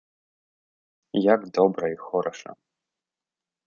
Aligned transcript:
Як 1.33 1.41
добра 1.59 1.85
і 1.95 2.01
хораша! 2.09 2.51